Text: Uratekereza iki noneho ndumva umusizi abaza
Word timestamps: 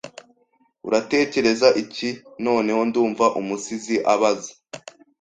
Uratekereza 0.87 1.67
iki 1.83 2.09
noneho 2.45 2.81
ndumva 2.89 3.25
umusizi 3.39 3.95
abaza 4.13 4.51